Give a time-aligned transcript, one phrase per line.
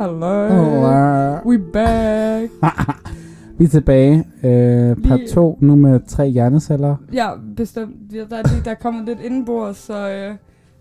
[0.00, 0.48] Hello.
[0.48, 1.40] Hello.
[1.44, 2.50] We back.
[3.58, 4.24] Vi er tilbage.
[4.44, 6.96] Øh, part Lige- 2, nu med tre hjerneceller.
[7.12, 7.94] Ja, bestemt.
[8.14, 10.34] Ja, Der er, lige, der er kommet lidt indenbord, så øh,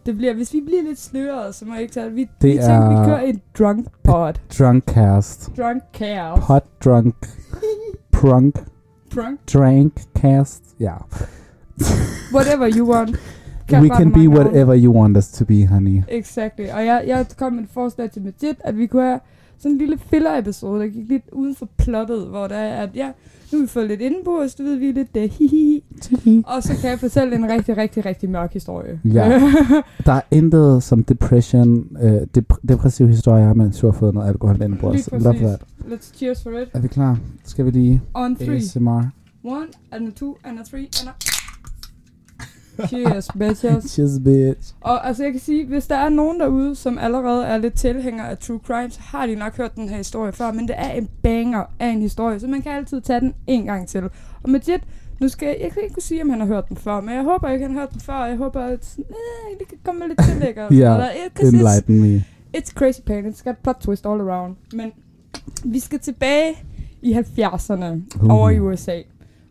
[0.06, 2.16] det bliver, hvis vi bliver lidt sløret, så må jeg ikke tage det.
[2.16, 4.34] Vi, vi tænker, er- vi kører en drunk pod.
[4.60, 5.52] Drunkcast.
[5.58, 6.40] Drunk chaos.
[6.48, 7.16] Pot drunk.
[8.12, 8.56] Prunk.
[9.16, 9.40] Drunk.
[9.54, 10.64] Drankcast.
[10.80, 10.94] Ja.
[12.34, 13.10] Whatever you want.
[13.70, 16.02] Kan We can be whatever you want us to be, honey.
[16.08, 16.66] Exactly.
[16.74, 19.20] Og jeg, jeg kom med et forslag til Majid, at vi kunne have
[19.58, 23.12] sådan en lille filler-episode, der gik lidt uden for plottet, hvor der er, at ja,
[23.52, 25.84] nu har vi fået lidt indenbords, du ved, vi lidt uh, hihi.
[26.46, 29.00] Og så kan jeg fortælle en rigtig, rigtig, rigtig mørk historie.
[29.06, 29.42] Ja.
[30.06, 34.62] Der er intet som depression, øh, dep- depressiv historie, mens du har fået noget alkohol
[34.62, 35.10] ind på os.
[35.12, 35.62] Love that.
[35.80, 36.70] Let's cheers for it.
[36.74, 37.18] Er vi klar?
[37.46, 38.56] Skal vi lige On three.
[38.56, 39.04] ASMR?
[39.44, 41.39] One, and a two, and a three, and a...
[42.88, 43.84] Cheers, bitches.
[43.94, 44.74] Cheers, bitch.
[44.82, 48.30] Og altså, jeg kan sige, hvis der er nogen derude, som allerede er lidt tilhængere
[48.30, 50.92] af true crime, så har de nok hørt den her historie før, men det er
[50.92, 54.04] en banger af en historie, så man kan altid tage den en gang til.
[54.44, 54.82] Og med Jet,
[55.20, 57.16] nu skal jeg, jeg kan ikke kunne sige, om han har hørt den før, men
[57.16, 58.26] jeg håber ikke, han har hørt den før.
[58.26, 59.06] Jeg håber, at øh,
[59.60, 60.56] det kan komme med lidt tillæg.
[60.80, 61.08] Ja,
[61.42, 62.24] Enlighten me.
[62.58, 63.26] it's crazy pain.
[63.26, 64.56] It's got plot twist all around.
[64.74, 64.92] Men
[65.66, 66.54] vi skal tilbage
[67.02, 67.86] i 70'erne
[68.22, 68.34] Uh.
[68.34, 68.98] over i USA,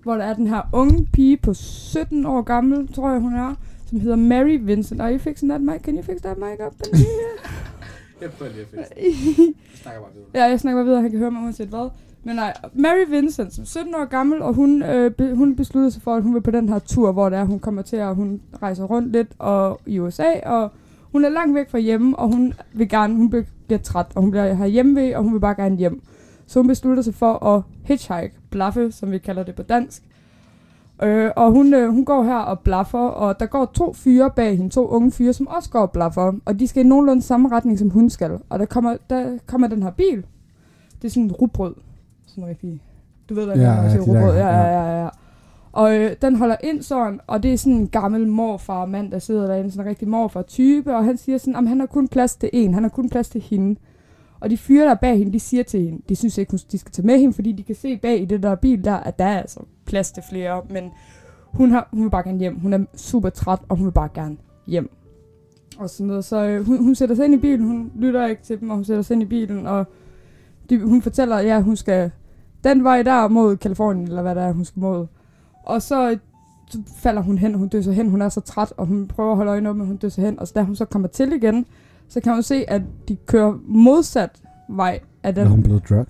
[0.09, 3.55] hvor der er den her unge pige på 17 år gammel, tror jeg hun er,
[3.87, 5.01] som hedder Mary Vincent.
[5.01, 5.83] Are you fixing that mic?
[5.83, 6.73] Can you fix that mic up?
[8.23, 9.35] Jeg prøver lige at fikse
[9.83, 10.29] snakker bare videre.
[10.35, 11.91] ja, jeg snakker bare videre, han kan høre mig uanset hvad.
[12.25, 16.03] Men nej, Mary Vincent, som 17 år gammel, og hun, øh, be, hun besluttede sig
[16.03, 18.15] for, at hun vil på den her tur, hvor det er, hun kommer til at,
[18.15, 20.71] hun rejser rundt lidt og, i USA, og
[21.13, 23.31] hun er langt væk fra hjemme, og hun vil gerne, hun
[23.67, 26.03] bliver træt, og hun bliver her hjemme ved, og hun vil bare gerne hjem.
[26.49, 30.03] Så hun beslutter sig for at hitchhike, blaffe, som vi kalder det på dansk.
[31.03, 34.57] Øh, og hun, øh, hun går her og blaffer, og der går to fyre bag
[34.57, 37.49] hende, to unge fyre, som også går og blaffer, og de skal i nogenlunde samme
[37.49, 38.39] retning, som hun skal.
[38.49, 40.25] Og der kommer, der kommer den her bil.
[41.03, 41.75] Det er sådan en rugbrød.
[42.27, 42.83] Sådan rigtig...
[43.29, 44.37] Du ved, hvad Ja, jeg mener, ja, når jeg siger de der- rugbrød.
[44.39, 44.63] Ja, ja.
[44.63, 45.09] ja, ja, ja.
[45.73, 49.19] Og øh, den holder ind sådan, og det er sådan en gammel morfar mand, der
[49.19, 52.09] sidder derinde, sådan en rigtig morfar type, og han siger sådan, at han har kun
[52.09, 53.81] plads til en, han har kun plads til hende.
[54.41, 56.79] Og de fyre, der er bag hende, de siger til hende, de synes ikke, de
[56.79, 59.19] skal tage med hende, fordi de kan se bag i det der bil der, at
[59.19, 60.91] der er altså plads til flere, men
[61.53, 62.59] hun, har, hun vil bare gerne hjem.
[62.61, 64.91] Hun er super træt, og hun vil bare gerne hjem.
[65.79, 66.25] Og sådan noget.
[66.25, 68.77] Så øh, hun, hun sætter sig ind i bilen, hun lytter ikke til dem, og
[68.77, 69.87] hun sætter sig ind i bilen, og
[70.71, 72.11] de, hun fortæller, at ja, hun skal
[72.65, 75.07] den vej der mod Kalifornien, eller hvad der er, hun skal mod.
[75.65, 76.19] Og så, øh,
[76.71, 79.31] så falder hun hen, og hun døser hen, hun er så træt, og hun prøver
[79.31, 81.33] at holde øjnene op, men hun døser hen, og så da hun så kommer til
[81.33, 81.67] igen,
[82.09, 84.31] så kan hun se, at de kører modsat
[84.69, 85.45] vej af den.
[85.47, 86.07] Er hun blevet drugged?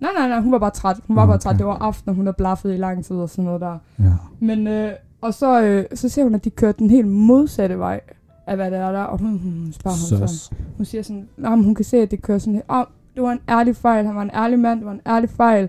[0.00, 0.96] Nej, nej, nej, hun var bare træt.
[1.06, 1.42] Hun var Nå, bare okay.
[1.42, 1.58] træt.
[1.58, 3.78] Det var aften, og hun har blaffet i lang tid og sådan noget der.
[3.98, 4.12] Ja.
[4.40, 8.00] Men, øh, og så, øh, så ser hun, at de kørte den helt modsatte vej
[8.46, 9.02] af, hvad det er der.
[9.02, 10.30] Og hun, hun spørger ham Søs.
[10.40, 10.50] så.
[10.76, 12.62] Hun siger sådan, "Nå, men hun kan se, at det kører sådan her.
[12.68, 12.84] Oh,
[13.14, 14.06] det var en ærlig fejl.
[14.06, 14.78] Han var en ærlig mand.
[14.78, 15.68] Det var en ærlig fejl.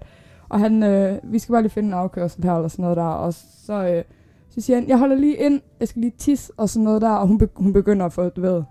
[0.50, 3.04] Og han, øh, vi skal bare lige finde en afkørsel her, eller sådan noget der.
[3.04, 3.34] Og
[3.66, 4.04] så, øh,
[4.50, 5.62] så siger han, jeg holder lige ind.
[5.80, 7.10] Jeg skal lige tisse, og sådan noget der.
[7.10, 8.64] Og hun, be- hun begynder at få, du ved,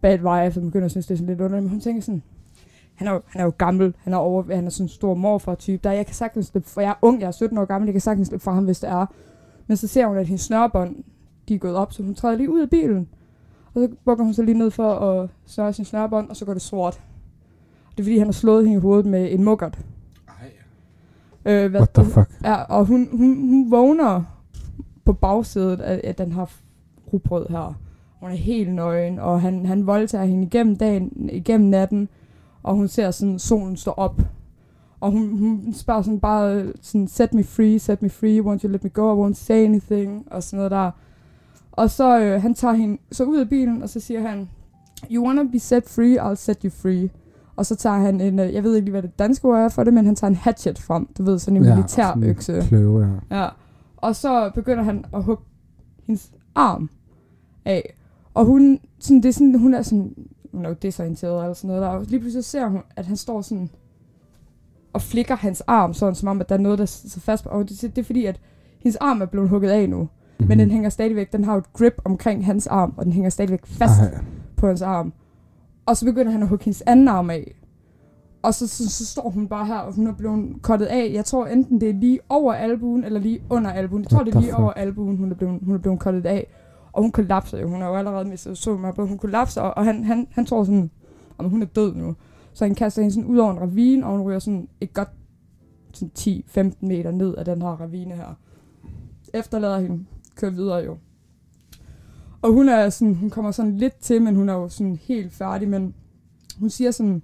[0.00, 1.64] bad vibe, så hun begynder at synes, det er sådan lidt underligt.
[1.64, 2.22] Men hun tænker sådan,
[2.94, 5.14] han er, jo, han er jo gammel, han er, over, han er sådan en stor
[5.14, 5.80] morfar-type.
[5.84, 7.94] Der, jeg kan sagtens slippe, for jeg er ung, jeg er 17 år gammel, jeg
[7.94, 9.06] kan sagtens slippe fra ham, hvis det er.
[9.66, 10.96] Men så ser hun, at hendes snørbånd,
[11.48, 13.08] de er gået op, så hun træder lige ud af bilen.
[13.74, 16.52] Og så bukker hun så lige ned for at snøre sin snørbånd, og så går
[16.52, 17.00] det sort.
[17.90, 19.78] Det er fordi, han har slået hende i hovedet med en muggert.
[21.44, 22.30] Øh, hvad, What the fuck?
[22.44, 24.22] Ja, og hun, hun, hun vågner
[25.04, 26.46] på bagsædet af, af den her
[27.12, 27.74] rugbrød her.
[28.20, 32.08] Hun er helt nøgen, og han, han voldtager hende igennem dagen, igennem natten,
[32.62, 34.20] og hun ser sådan, solen står op.
[35.00, 38.68] Og hun, hun spørger sådan bare sådan, set me free, set me free, won't you
[38.68, 40.90] let me go, I won't say anything, og sådan noget der.
[41.72, 44.48] Og så øh, han tager hende så ud af bilen, og så siger han,
[45.10, 47.10] you wanna be set free, I'll set you free.
[47.56, 49.68] Og så tager han en, øh, jeg ved ikke lige, hvad det danske ord er
[49.68, 52.22] for det, men han tager en hatchet frem, du ved, sådan en ja, militær sådan
[52.22, 52.60] økse.
[52.68, 53.40] Kløve, ja.
[53.40, 53.48] Ja.
[53.96, 55.42] Og så begynder han at hugge
[56.06, 56.90] hendes arm
[57.64, 57.94] af.
[58.34, 60.14] Og hun, sådan, det er sådan, hun er sådan,
[60.52, 61.88] hun er jo desorienteret eller sådan noget der.
[61.88, 63.70] Og lige pludselig ser hun, at han står sådan
[64.92, 67.50] og flikker hans arm, sådan som om, at der er noget, der så fast på.
[67.50, 68.40] Og det, det er fordi, at
[68.78, 69.98] hendes arm er blevet hugget af nu.
[69.98, 70.08] Mm-hmm.
[70.38, 70.48] Mhm.
[70.48, 73.30] Men den hænger stadigvæk, den har jo et grip omkring hans arm, og den hænger
[73.30, 74.18] stadigvæk fast Ej.
[74.56, 75.12] på hans arm.
[75.86, 77.54] Og så begynder han at hugge hendes anden arm af.
[78.42, 81.10] Og så, så, så står hun bare her, og hun er blevet kottet af.
[81.14, 84.02] Jeg tror enten det er lige over albuen, eller lige under albuen.
[84.02, 86.46] Jeg tror, det er lige over albuen, hun er blevet, hun er blevet kottet af.
[86.98, 87.68] Og hun kollapser jo.
[87.68, 88.96] Hun har jo allerede mistet så meget.
[88.96, 90.90] Hun kollapser, og han, han, han tror sådan,
[91.38, 92.14] at hun er død nu.
[92.52, 95.08] Så han kaster hende sådan ud over en ravine, og hun ryger sådan et godt
[95.92, 98.38] sådan 10-15 meter ned af den her ravine her.
[99.34, 100.04] Efterlader hende,
[100.36, 100.96] kører videre jo.
[102.42, 105.32] Og hun er sådan, hun kommer sådan lidt til, men hun er jo sådan helt
[105.32, 105.94] færdig, men
[106.60, 107.22] hun siger sådan,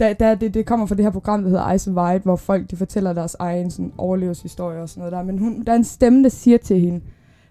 [0.00, 2.36] Da, da, det, det kommer fra det her program, der hedder Ice and White, hvor
[2.36, 5.22] folk de fortæller deres egen sådan, overlevelseshistorie og sådan noget der.
[5.22, 7.00] Men hun, der er en stemme, der siger til hende,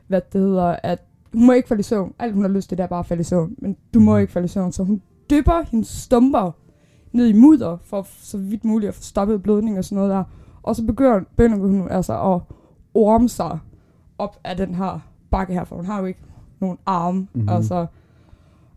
[0.07, 2.13] hvad det hedder, at hun må ikke falde i søvn.
[2.19, 3.55] Alt hun har lyst til, det er bare at falde i søvn.
[3.57, 4.71] Men du må ikke falde i søvn.
[4.71, 6.51] Så hun dypper hendes stumper
[7.11, 10.23] ned i mudder, for så vidt muligt at få stoppet blødning og sådan noget der.
[10.63, 12.41] Og så begynder, begynder hun altså at
[12.93, 13.59] orme sig
[14.17, 14.99] op af den her
[15.31, 16.19] bakke her, for hun har jo ikke
[16.61, 17.19] nogen arme.
[17.19, 17.27] Mhm.
[17.33, 17.49] Mm-hmm.
[17.49, 17.85] Altså,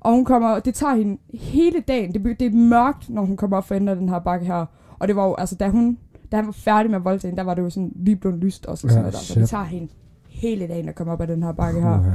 [0.00, 2.14] og hun kommer, det tager hende hele dagen.
[2.14, 4.67] Det, det er mørkt, når hun kommer op for enden af den her bakke her.
[4.99, 5.99] Og det var jo, altså da hun,
[6.32, 8.38] da han var færdig med at voldtage hende, der var det jo sådan lige blevet
[8.38, 8.87] lyst også.
[8.87, 9.19] Og Ja, sådan noget der.
[9.19, 9.88] Så det tager hende
[10.29, 11.99] hele dagen at komme op af den her bakke her.
[11.99, 12.11] Uha.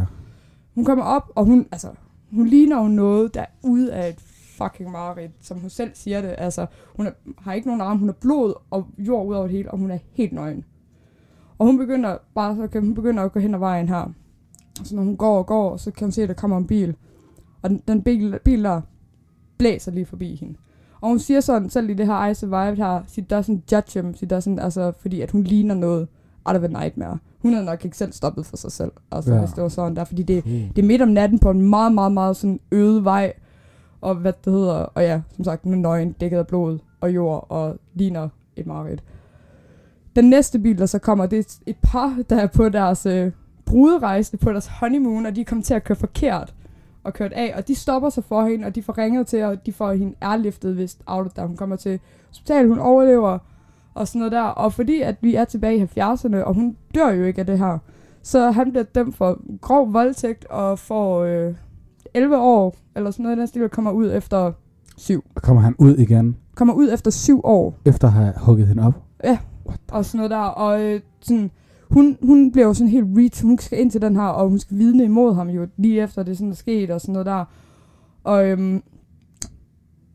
[0.76, 1.88] Hun kommer op, og hun, altså,
[2.32, 4.20] hun ligner jo noget, der er ude af et
[4.58, 6.36] fucking mareridt, som hun selv siger det.
[6.38, 9.56] Altså, hun er, har ikke nogen arme, hun er blod og jord ud over det
[9.56, 10.66] hele, og hun er helt nøgen.
[11.60, 14.14] Og hun begynder bare så kan hun begynder at gå hen ad vejen her.
[14.84, 16.96] Så når hun går og går, så kan hun se, at der kommer en bil.
[17.62, 18.82] Og den, den bil, bil der
[19.58, 20.56] blæser lige forbi hende.
[21.02, 24.16] Og hun siger sådan, selv i det her I Survived her, she doesn't judge him,
[24.16, 26.08] she doesn't, altså, fordi at hun ligner noget
[26.46, 27.18] out of a nightmare.
[27.42, 29.40] Hun havde nok ikke selv stoppet for sig selv, altså, Ja.
[29.40, 30.52] hvis det var sådan der, fordi det, Uh.
[30.52, 33.34] det er midt om natten på en meget, meget, meget sådan øde vej,
[34.02, 37.46] og hvad det hedder, og ja, som sagt, er nøgen, dækket af blod og jord,
[37.50, 39.04] og ligner et mareridt.
[40.16, 43.32] Den næste bil, der så kommer, det er et par, der er på deres øh,
[43.66, 46.54] bruderejse, på deres honeymoon, og de kommer til at køre forkert
[47.04, 49.66] og kørt af, og de stopper sig for hende, og de får ringet til, og
[49.66, 53.38] de får hende airliftet, hvis auto, da hun kommer til hospital, hun overlever,
[53.96, 54.42] og sådan noget der.
[54.42, 57.60] Og fordi at vi er tilbage i 70'erne, og hun dør jo ikke af det
[57.60, 57.78] her,
[58.22, 61.54] så han bliver dømt for grov voldtægt og får øh,
[62.14, 64.52] 11 år, eller sådan noget i den stil, og kommer ud efter
[64.98, 65.24] syv.
[65.36, 68.94] Kommer han ud igen, Kommer ud efter syv år, efter at have hugget hende op?
[69.24, 69.38] Ja.
[69.68, 70.38] What og sådan noget der.
[70.38, 71.52] Og øh, sådan,
[71.90, 74.60] hun, hun bliver jo sådan helt reach, hun skal ind til den her, og hun
[74.60, 77.46] skal vidne imod ham jo, lige efter det sådan er sket, og sådan noget der.
[78.24, 78.84] Og øhm,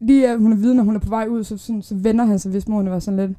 [0.01, 2.25] lige at hun er vidne, og hun er på vej ud, så, sådan, så vender
[2.25, 3.39] han sig, hvis moren var sådan lidt,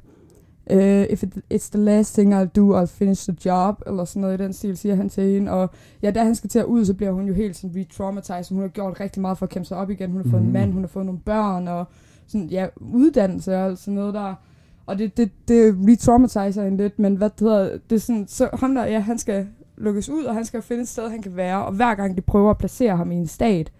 [0.70, 0.76] Uh,
[1.10, 4.40] if it, it's the last thing I'll do, I'll finish the job, eller sådan noget
[4.40, 5.52] i den stil, siger han til hende.
[5.52, 5.70] Og
[6.02, 8.54] ja, da han skal til at ud, så bliver hun jo helt sådan re-traumatized.
[8.54, 10.10] Hun har gjort rigtig meget for at kæmpe sig op igen.
[10.10, 10.46] Hun har fået Mhm.
[10.48, 11.84] en mand, hun har fået nogle børn, og
[12.26, 14.34] sådan, ja, uddannelse og sådan noget der.
[14.86, 18.48] Og det, det, det re-traumatiser hende lidt, men hvad det hedder, det er sådan, så
[18.54, 21.36] ham der, ja, han skal lukkes ud, og han skal finde et sted, han kan
[21.36, 23.72] være, og hver gang de prøver at placere ham i en stat,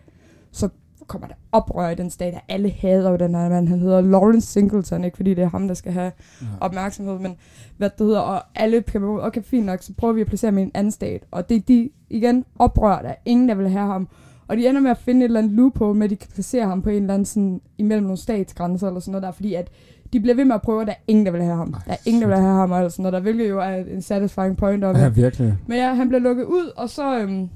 [0.51, 0.69] så
[1.13, 4.01] kommer der oprør i den stat, og alle hader jo den her mand, han hedder
[4.01, 6.47] Lawrence Singleton, ikke fordi det er ham, der skal have Ja.
[6.61, 7.37] opmærksomhed, men
[7.77, 10.51] hvad det hedder, og alle kan være, okay, fint nok, så prøver vi at placere
[10.51, 13.55] ham i en anden stat, og det er de, igen, oprørt, der er ingen, der
[13.55, 14.09] vil have ham,
[14.49, 16.67] og de ender med at finde et eller andet loophole med, at de kan placere
[16.67, 19.69] ham på en eller anden sådan, imellem nogle statsgrænser, eller sådan noget der, fordi at
[20.13, 21.73] de bliver ved med at prøve, og der er ingen, der vil have ham.
[21.75, 23.69] Ej, Der er ingen, der vil have ham, og sådan noget der, hvilket jo er
[23.75, 25.55] en satisfying point of Ja, virkelig.
[25.67, 27.49] Men ja, han bliver lukket ud, og så øhm,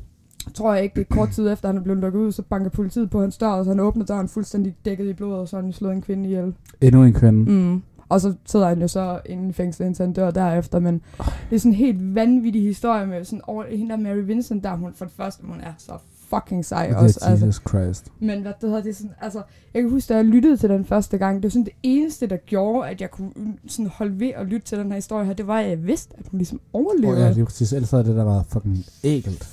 [0.54, 2.70] tror jeg ikke, det er kort tid efter, han er blevet lukket ud, så banker
[2.70, 5.56] politiet på hans dør, og så han åbner døren fuldstændig dækket i blod, og så
[5.56, 6.54] har han slået en kvinde ihjel.
[6.80, 7.50] Endnu en kvinde.
[7.52, 7.82] Mm.
[8.08, 11.02] Og så sidder han jo så inde i fængslet, indtil han dør derefter, men
[11.50, 14.76] det er sådan en helt vanvittig historie med sådan over, hende der Mary Vincent, der
[14.76, 15.92] hun for det første, hun er så
[16.30, 17.20] fucking sej Det også.
[17.26, 17.46] Altså.
[17.46, 18.12] Jesus Christ.
[18.20, 19.42] Men hvad det hedder, det sådan, altså,
[19.74, 22.26] jeg kan huske, da jeg lyttede til den første gang, det var sådan det eneste,
[22.26, 25.26] der gjorde, at jeg kunne mm, sådan holde ved at lytte til den her historie
[25.26, 27.16] her, det var, at jeg vidste, at hun ligesom overlevede.
[27.16, 27.72] oh, ja, lige præcis.
[27.72, 29.44] Ellers havde det der været fucking ægelt.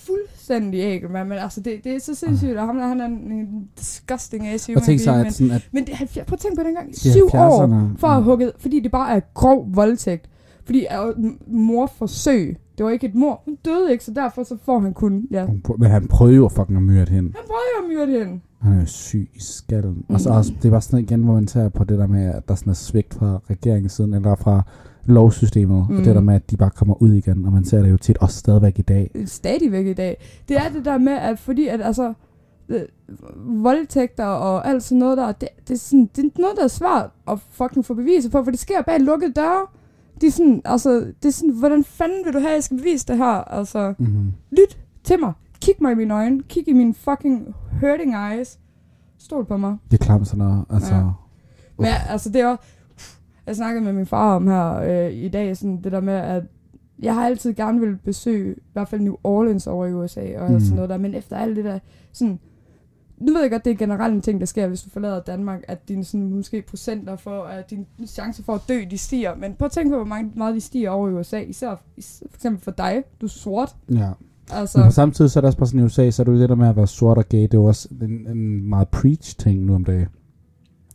[0.47, 1.27] Fuldstændig ægel, man.
[1.27, 4.65] Men altså, det, det er så sindssygt, og ham der, han er en, disgusting ass
[4.65, 6.55] human Og tænk så, being, at, sådan, at men, men det, 70 prøv at tænke
[6.57, 7.97] på dengang, syv år 70'erne.
[7.99, 10.29] for at have hugget, fordi det bare er grov voldtægt.
[10.65, 10.85] Fordi
[11.47, 14.93] mor forsøg, det var ikke et mor, hun døde ikke, så derfor så får han
[14.93, 15.45] kun, ja.
[15.79, 17.33] Men han prøvede jo fucking at myrde hende.
[17.35, 18.39] Han prøvede at myrde hende.
[18.61, 20.05] Han er jo syg i skallen.
[20.09, 20.37] Og så Mhm.
[20.37, 22.55] også, det er bare sådan igen, hvor man tager på det der med, at der
[22.55, 24.63] sådan er svigt fra regeringens siden, eller fra
[25.05, 25.97] lovsystemet, mm.
[25.97, 27.97] og det der med, at de bare kommer ud igen, og man ser det jo
[27.97, 29.11] tit også stadigvæk i dag.
[29.25, 30.17] Stadigvæk i dag.
[30.47, 32.13] Det er det der med, at fordi at altså,
[32.69, 32.81] øh,
[33.63, 36.67] voldtægter og alt sådan noget der, det, det, er sådan, det er noget, der er
[36.67, 39.65] svært at fucking få beviser på, for det sker bag lukkede døre.
[40.21, 40.89] Det er sådan, altså,
[41.23, 43.53] det er sådan, hvordan fanden vil du have, at jeg skal bevise det her?
[43.53, 44.33] Altså, Mm-hmm.
[44.51, 45.33] lyt til mig.
[45.61, 46.43] Kig mig i mine øjne.
[46.43, 48.59] Kig i mine fucking hurting eyes.
[49.17, 49.77] Stol på mig.
[49.91, 50.65] Det er sådan noget.
[50.69, 51.03] Altså, Ja.
[51.77, 52.63] Men ja, altså det er også,
[53.47, 56.43] jeg snakkede med min far om her øh, i dag, sådan det der med, at
[57.01, 60.51] jeg har altid gerne vil besøge, i hvert fald New Orleans over i USA, og
[60.51, 60.59] mm.
[60.59, 61.79] Sådan noget der, men efter alt det der,
[62.13, 62.39] sådan,
[63.17, 65.63] nu ved jeg godt, det er generelt en ting, der sker, hvis du forlader Danmark,
[65.67, 69.35] at dine sådan, måske procenter for, at dine chancer for at dø, de stiger.
[69.35, 72.23] Men prøv at tænke på, hvor mange, meget de stiger over i USA, især is-
[72.29, 73.75] for eksempel for dig, du er sort.
[73.91, 74.09] ja.
[74.51, 76.23] Altså, Men på samme tid, så er der også bare sådan i USA, så er
[76.23, 78.27] det jo det der med at være sort og gay, det er jo også en,
[78.27, 80.01] en meget preach-ting nu om dagen.
[80.01, 80.07] Mm.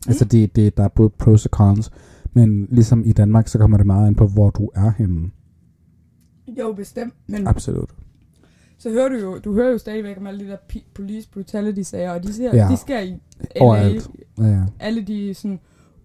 [0.07, 1.91] Altså, det, det, der er både pros og cons,
[2.39, 5.31] men ligesom i Danmark, så kommer det meget ind på, hvor du er henne.
[6.59, 7.89] jo bestemt, men Absolut.
[8.77, 10.57] så hører du jo, du hører jo stadigvæk om alle de der
[10.93, 12.67] police brutality sager, og de, ser, Ja.
[12.71, 14.09] de sker i LA, Overalt.
[14.37, 14.63] Ja, ja.
[14.79, 15.59] alle de sådan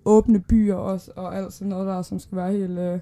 [0.04, 2.78] åbne byer også, og alt sådan noget der, som skal være helt...
[2.78, 2.98] Øh,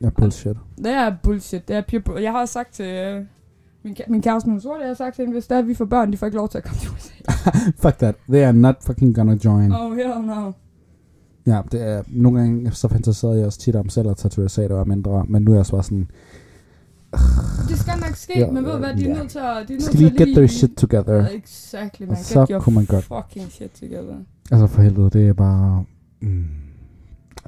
[0.00, 0.56] Ja, bullshit.
[0.78, 1.68] det er bullshit.
[1.68, 3.24] Det er pure bull- Jeg har også sagt til øh,
[3.84, 5.74] min, kæ- min kæreste, hun sort, jeg har sagt til hende, hvis der er, vi
[5.74, 7.12] får børn, de får ikke lov til at komme til USA.
[7.82, 8.14] Fuck that.
[8.28, 9.72] They are not fucking gonna join.
[9.72, 10.52] Oh, hell no.
[11.48, 14.42] Ja, det er, nogle gange så fantaserede jeg også tit om selv at tage til
[14.44, 16.10] USA, var mindre, men nu er jeg også bare sådan,
[17.68, 19.14] Det skal nok ske, Ja, men ved du hvad, de er ja.
[19.18, 19.44] nødt til at...
[19.68, 21.14] De er nødt skal lige get their shit together.
[21.14, 22.10] Ja, exactly, man.
[22.10, 24.16] Og så Get your kunne man godt- fucking shit together.
[24.50, 25.84] Altså for helvede, det er bare...
[26.20, 26.44] Mm,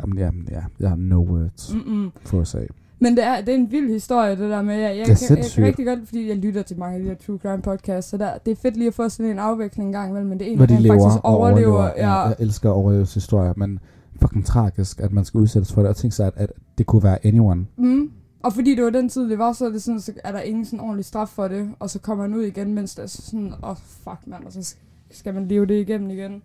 [0.00, 2.10] jamen, jamen, ja, jeg har no words Mm-mm.
[2.24, 2.58] for USA.
[3.00, 5.36] Men det er, det er en vild historie, det der med, jeg, jeg, er kan,
[5.38, 8.10] jeg kan rigtig godt, fordi jeg lytter til mange af de her true crime podcasts,
[8.10, 10.38] så der, det er fedt lige at få sådan en afveksling en gang imellem, men
[10.38, 11.72] det er en, de der lever faktisk overlever.
[11.72, 11.92] overlever.
[11.96, 12.14] Ja.
[12.14, 13.78] Ja, Jeg elsker overlevelseshistorier, men
[14.22, 17.02] fucking tragisk, at man skal udsættes for det, og tænke sig, at, at det kunne
[17.02, 17.66] være anyone.
[17.76, 18.10] Mm.
[18.42, 20.40] Og fordi det var den tid, det var, så er, det sådan, så er der
[20.40, 23.06] ingen sådan ordentlig straf for det, og så kommer han ud igen, mens det er
[23.06, 24.74] sådan, åh oh, fuck mand, og så
[25.10, 26.42] skal man leve det igennem igen.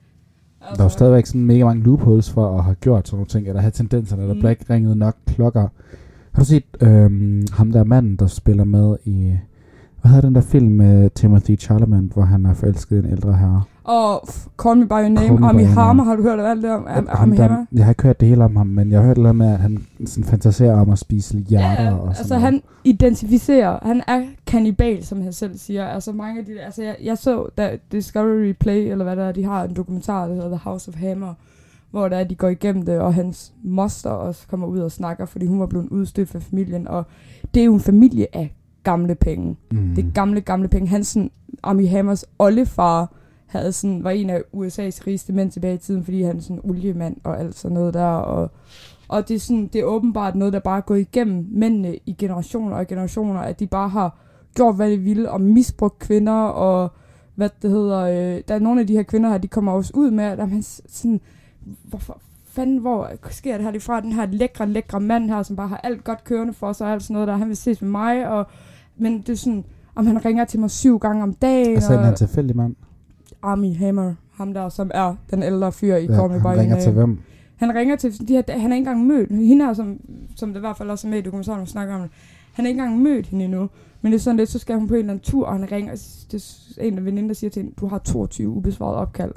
[0.62, 3.28] Altså, Der er jo stadigvæk sådan mega mange loopholes for at have gjort sådan nogle
[3.28, 4.40] ting, eller have tendenserne, eller Mm.
[4.40, 5.68] bliver ikke ringet nok klokker.
[6.36, 9.34] Har du set øhm, ham der manden, der spiller med i...
[10.02, 13.34] Hvad hedder den der film med Timothy Chalamet, hvor han er forelsket i en ældre
[13.38, 13.64] herre?
[13.84, 14.28] Og
[14.64, 16.86] Call Me By Your Call Name, By Your Hammer, har du hørt alt det om?
[16.88, 17.66] Am, Ham Hammer?
[17.72, 19.60] jeg har ikke hørt det hele om ham, men jeg har hørt noget med, at
[19.60, 22.42] han sådan fantaserer om at spise hjerter Ja, og sådan altså noget.
[22.42, 25.86] han identificerer, han er kannibal, som han selv siger.
[25.88, 29.32] Altså mange af de altså jeg, jeg så da Discovery Play, eller hvad der er,
[29.32, 31.34] de har en dokumentar, der hedder The House of Hammer,
[31.96, 35.26] hvor der er, de går igennem det, og hans moster også kommer ud og snakker,
[35.26, 37.06] fordi hun var blevet udstødt fra familien, og
[37.54, 39.56] det er jo en familie af gamle penge.
[39.72, 39.96] Mm.
[39.96, 40.88] Det er gamle, gamle penge.
[40.88, 41.32] Han sådan,
[41.64, 43.14] Armie Hammers oldefar
[43.46, 46.62] havde sådan, var en af USA's rigeste mænd tilbage i tiden, fordi han er sådan
[46.64, 48.52] oliemand og alt sådan noget der, og
[49.08, 52.14] og det er, sådan, det er åbenbart noget, der bare er gået igennem mændene i
[52.14, 54.18] generationer og generationer, at de bare har
[54.56, 56.92] gjort, hvad de ville, og misbrugt kvinder, og
[57.36, 59.92] hvad det hedder, øh, der er nogle af de her kvinder her, de kommer også
[59.96, 61.22] ud med, at man sådan,
[61.84, 65.56] hvorfor fanden, hvor sker det her lige fra, den her lækre, lækre mand her, som
[65.56, 67.82] bare har alt godt kørende for sig, og alt sådan noget der, han vil ses
[67.82, 68.48] med mig, og,
[68.98, 72.00] men det er sådan, om han ringer til mig syv gange om dagen, Altså en
[72.00, 72.76] og han tilfældig mand.
[73.42, 76.60] Armie Hammer, ham der, som er den ældre fyr i Ja, Call Me By han
[76.60, 77.20] ringer til hvem?
[77.56, 80.00] Han ringer til, de her, han har ikke engang mødt hende her, som,
[80.36, 82.12] som det i hvert fald også er med i dokumentaren, vi snakker om det.
[82.54, 83.70] Han har ikke engang mødt hende endnu.
[84.02, 85.72] Men det er sådan lidt, så skal hun på en eller anden tur, og han
[85.72, 85.92] ringer,
[86.32, 89.32] det er en af veninder, der siger til hende, du har 22 ubesvarede opkald.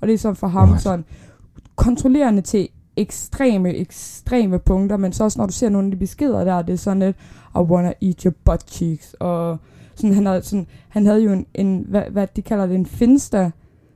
[0.00, 0.82] Og det er sådan for ham What?
[0.82, 1.04] sådan
[1.76, 6.44] kontrollerende til ekstreme, ekstreme punkter, men så også når du ser nogle af de beskeder
[6.44, 7.16] der, det er sådan lidt,
[7.54, 9.58] I wanna eat your butt cheeks, og
[9.94, 12.86] sådan, han, havde, sådan, han havde jo en, en hvad, hvad de kalder det, en
[12.86, 13.50] finsta,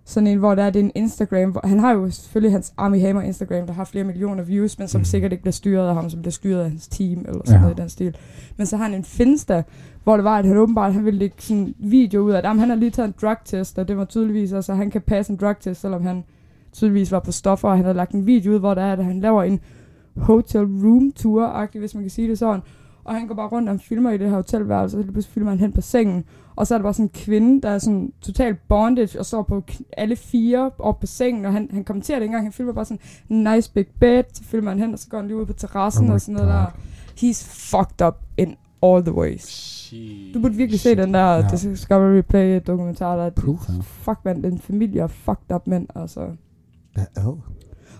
[0.04, 3.00] sådan en, hvor der er det en Instagram, hvor, han har jo selvfølgelig hans Armie
[3.06, 5.04] Hammer Instagram, der har flere millioner views, men som Mhm.
[5.04, 7.60] sikkert ikke bliver styret af ham, som bliver styret af hans team, eller sådan Ja.
[7.60, 8.16] noget i den stil.
[8.56, 9.62] Men så har han en Finsta,
[10.04, 12.44] hvor det var, at han åbenbart, han ville lægge sådan en video ud af, at
[12.44, 15.38] han har lige taget en drugtest, og det var tydeligvis, altså han kan passe en
[15.40, 16.24] drugtest, selvom han
[16.72, 19.04] tydeligvis var på stoffer, og han havde lagt en video ud, hvor der er, at
[19.04, 19.60] han laver en
[20.16, 22.60] hotel room tour hvis man kan sige det sådan.
[23.04, 25.32] Og han går bare rundt og filmer i det her hotelværelse, og så lige pludselig
[25.34, 26.24] filmer han hen på sengen.
[26.56, 29.42] Og så er der bare sådan en kvinde, der er sådan total bondage, og står
[29.42, 29.62] på
[29.96, 32.46] alle fire op på sengen, og han, han kommenterer det ikke engang.
[32.46, 35.18] Han filmer bare sådan en nice big bed, så filmer han hen, og så går
[35.18, 36.54] han lige ud på terrassen Oh og sådan noget God.
[36.54, 36.66] der.
[37.16, 39.94] He's fucked up in all the ways.
[40.34, 41.48] Du burde virkelig se den der Ja.
[41.52, 43.30] Discovery Play dokumentar der.
[43.30, 43.74] Puh, ja.
[43.82, 46.20] Fuck man, den familie er fucked up mænd, altså.
[47.26, 47.38] Oh.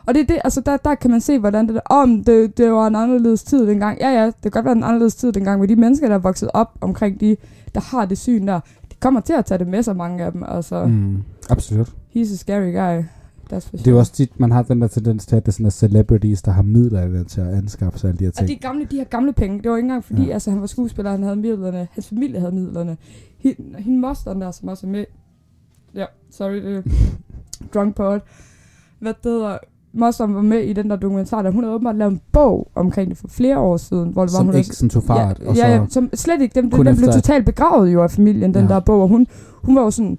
[0.07, 2.59] Og det er det, altså der, der kan man se, hvordan det der, om det,
[2.59, 3.99] det var en anderledes tid dengang.
[4.01, 6.19] Ja, ja, det kan godt være en anderledes tid dengang, men de mennesker, der er
[6.19, 7.37] vokset op omkring de,
[7.75, 10.33] der har det syn der, de kommer til at tage det med sig, mange af
[10.33, 10.43] dem.
[10.49, 11.23] Altså, mm.
[11.51, 11.89] Absolut.
[12.17, 13.05] he's a scary guy.
[13.53, 13.99] That's for Det er jo sure.
[14.01, 16.51] også tit, man har den der tendens til, at det er sådan, at celebrities, der
[16.53, 18.49] har midler til at anskaffe sig alle de her Og ting.
[18.49, 20.33] de gamle, de her gamle penge, det var ikke engang fordi, Ja.
[20.33, 22.97] altså han var skuespiller, han havde midlerne, hans familie havde midlerne.
[23.39, 25.05] Hende, hende mosteren der, som også er med,
[25.95, 26.83] ja, sorry, det er
[27.75, 28.21] drunk pod.
[29.01, 29.59] Hvad det hedder,
[29.93, 33.11] mosteren var med i den der dokumentar, der hun havde åbenbart lavet en bog omkring
[33.11, 35.39] det for flere år siden, hvor det var, som hun ikke sådan tog fart.
[35.41, 38.03] ja, og så, ja, ja, som slet ikke, den, den, den blev totalt begravet jo
[38.03, 38.69] af familien, den Ja.
[38.75, 39.27] der bog, og hun,
[39.63, 40.19] hun var jo sådan,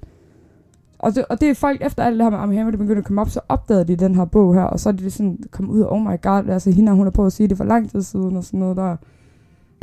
[0.99, 2.99] og det, og det er folk, efter alt det her med Armie Hammer, det begyndte
[2.99, 5.39] at komme op, så opdagede de den her bog her, og så er det sådan
[5.51, 7.63] kommet ud af, oh my god, altså hende, hun har prøvet at sige det for
[7.63, 8.95] lang tid siden, og sådan noget der.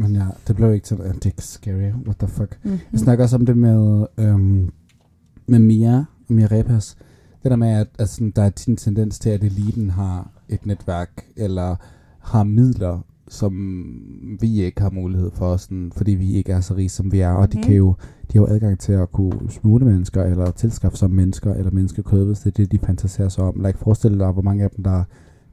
[0.02, 1.90] Men ja, det blev ikke til, ja, det er scary.
[2.06, 2.58] What the fuck.
[2.62, 2.78] Mm-hmm.
[2.92, 4.70] Jeg snakker også om det med, øhm,
[5.46, 6.96] med Mia, Mia Repas.
[7.46, 10.66] Det der med, at, at sådan, der er en tendens til, at eliten har et
[10.66, 11.76] netværk, eller
[12.20, 13.52] har midler, som
[14.40, 17.30] vi ikke har mulighed for, sådan, fordi vi ikke er så rige, som vi er.
[17.30, 17.64] Og de Mhm.
[17.64, 17.94] kan jo
[18.32, 22.24] de har jo adgang til at kunne smule mennesker, eller tilskaffe sig mennesker, eller menneskekød,
[22.26, 23.60] hvis det er det, de fantaserer sig om.
[23.60, 25.04] Lad ikke forestille dig, hvor mange af dem, der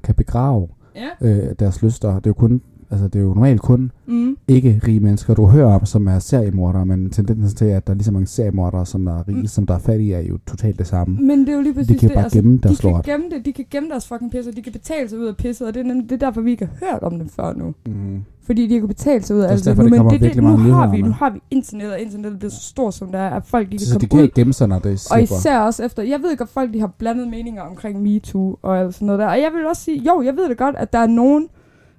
[0.03, 1.27] kan begrave Ja.
[1.27, 2.09] øh, deres lyster.
[2.09, 2.61] Det er jo kun
[2.93, 4.37] altså det er jo normalt kun Mm.
[4.47, 7.95] ikke rige mennesker, du hører om, som er seriemordere, men tendensen til, at der er
[7.95, 9.47] lige så mange seriemordere, som er rige, Mm.
[9.47, 11.17] som der er fattige, er jo totalt det samme.
[11.21, 12.15] Men det er jo lige præcis De kan det.
[12.17, 13.05] altså, bare gemme deres de kan lort.
[13.05, 15.37] gemme det, de kan gemme deres fucking pisse, og de kan betale sig ud af
[15.37, 17.53] pisset, og det er, nemlig, det er derfor, vi ikke har hørt om dem før
[17.53, 17.73] nu.
[17.85, 18.21] Mm.
[18.45, 20.43] Fordi de kan betale sig ud af Det alt derfor, nu, det men det, det,
[20.43, 23.19] nu, har vi, nu har vi internet, og internettet er blevet så stort, som det
[23.19, 24.23] er, at folk ikke Så kan de komme kan ud.
[24.23, 25.35] ikke gemme sig, når det Og slipper.
[25.37, 28.93] især også efter, jeg ved godt, folk de har blandet meninger omkring MeToo og alt
[28.93, 29.27] sådan noget der.
[29.27, 31.47] Og jeg vil også sige, jo, jeg ved det godt, at der er nogen,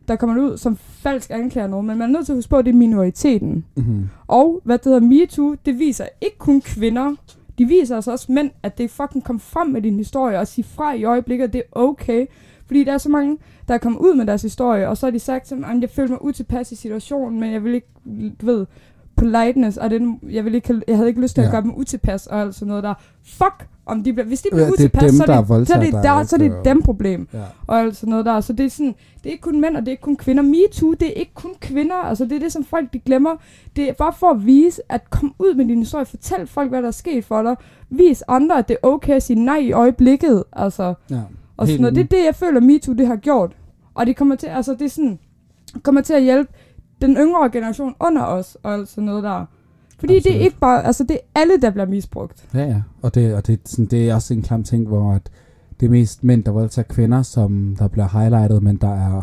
[0.08, 2.56] der kommer ud som falsk anklager nogen, men man er nødt til at huske på,
[2.56, 3.64] at det er minoriteten.
[3.76, 4.08] Mm-hmm.
[4.26, 7.14] Og hvad det hedder MeToo, det viser ikke kun kvinder,
[7.58, 10.64] de viser altså også mænd, at det fucking kom frem med din historie og sige
[10.64, 12.26] fra i øjeblikket, at det er okay.
[12.66, 15.10] Fordi der er så mange, der er kommet ud med deres historie, og så har
[15.10, 17.88] de sagt, at jeg føler mig utilpas i situationen, men jeg vil ikke,
[18.40, 18.66] du ved,
[19.16, 21.50] politeness, og den, jeg, vil ikke, jeg havde ikke lyst til at Ja.
[21.50, 22.94] gøre dem utilpas og alt sådan noget der.
[23.24, 25.68] Fuck, om de bliver, hvis de Ja, bliver er utilpas, dem, så, er er det,
[25.68, 27.38] så, er det, der der, er så er det dem problem Ja.
[27.66, 28.40] og alt sådan noget der.
[28.40, 30.42] Så det er sådan, det er ikke kun mænd, og det er ikke kun kvinder.
[30.42, 31.94] MeToo, det er ikke kun kvinder.
[31.94, 33.30] Altså, det er det, som folk de glemmer.
[33.76, 36.04] Det er bare for at vise, at kom ud med din historie.
[36.06, 37.56] Fortæl folk, hvad der er sket for dig.
[37.90, 40.44] Vis andre, at det er okay at sige nej i øjeblikket.
[40.52, 41.20] Altså, Ja.
[41.56, 41.94] og sådan noget.
[41.96, 43.52] Det er det, jeg føler, MeToo det har gjort.
[43.94, 45.18] Og det kommer til, altså, det er sådan,
[45.82, 46.52] kommer til at hjælpe
[47.02, 49.44] den yngre generation under os, og alt sådan noget der.
[49.98, 50.40] Fordi det Absolut.
[50.40, 52.48] er ikke bare, altså det er alle, der bliver misbrugt.
[52.54, 52.82] Ja, ja.
[53.02, 55.30] Og, det, og det, sådan, det er også en klam ting, hvor at
[55.80, 59.22] det er mest mænd, der voldtager kvinder, som der bliver highlightet, men der er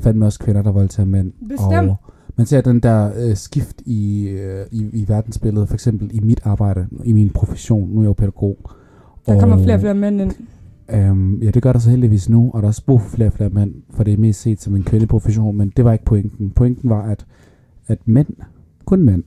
[0.00, 1.32] fandme også kvinder, der voldtager mænd.
[1.48, 1.90] Bestemt.
[1.90, 1.96] Og
[2.36, 6.40] man ser den der øh, skift i, øh, i, i verdensbilledet, for eksempel i mit
[6.44, 7.90] arbejde, i min profession.
[7.90, 8.56] Nu er jeg jo pædagog.
[9.26, 10.32] Der kommer flere og flere mænd ind.
[10.90, 13.28] Øhm, ja, det gør der så heldigvis nu, og der er også brug for flere
[13.28, 16.04] og flere mænd, for det er mest set som en kvindeprofession, men det var ikke
[16.04, 16.50] pointen.
[16.50, 17.26] Pointen var, at,
[17.86, 18.28] at mænd,
[18.84, 19.24] kun mænd,